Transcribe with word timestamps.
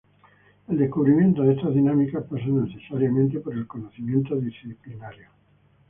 El 0.67 0.79
descubrimiento 0.79 1.43
de 1.43 1.53
estas 1.53 1.75
dinámicas 1.75 2.23
pasa 2.23 2.47
necesariamente 2.47 3.39
por 3.39 3.53
el 3.53 3.67
conocimiento 3.67 4.35
disciplinario. 4.35 5.27